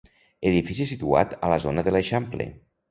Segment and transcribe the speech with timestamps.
[0.51, 2.51] Edifici situat a la zona de l'eixample.